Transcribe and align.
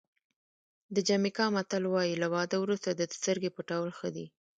د 0.95 0.97
جمیکا 1.07 1.45
متل 1.55 1.83
وایي 1.93 2.13
له 2.21 2.27
واده 2.33 2.57
وروسته 2.59 2.89
د 2.93 3.01
سترګې 3.17 3.49
پټول 3.55 3.89
ښه 3.97 4.09
دي. 4.15 4.25